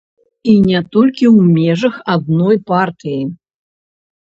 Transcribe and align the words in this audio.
І 0.53 0.53
не 0.67 0.79
толькі 0.97 1.25
ў 1.35 1.39
межах 1.59 1.95
адной 2.15 2.57
партыі. 2.73 3.23